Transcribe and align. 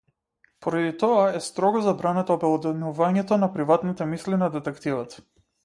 Поради 0.65 0.93
тоа 1.03 1.19
е 1.39 1.41
строго 1.47 1.83
забрането 1.89 2.39
обелоденувањето 2.41 3.39
на 3.45 3.53
приватните 3.59 4.11
мисли 4.17 4.43
на 4.45 4.53
детективот. 4.59 5.19